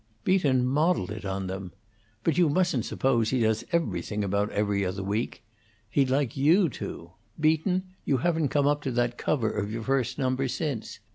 [0.23, 1.73] "Beaton modelled it on them.
[2.23, 5.43] But you mustn't suppose he does everything about 'Every Other Week';
[5.91, 7.11] he'd like you to.
[7.39, 10.97] Beaton, you haven't come up to that cover of your first number, since.